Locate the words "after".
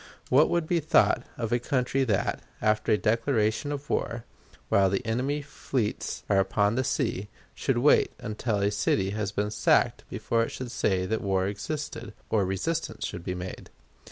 2.59-2.91